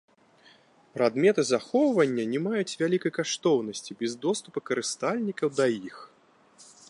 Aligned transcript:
Прадметы 0.97 1.41
захоўвання 1.51 2.25
не 2.33 2.39
маюць 2.47 2.77
вялікай 2.81 3.11
каштоўнасці 3.19 3.91
без 4.01 4.11
доступу 4.25 4.59
карыстальнікаў 4.73 5.47
да 5.61 5.65
іх. 5.89 5.97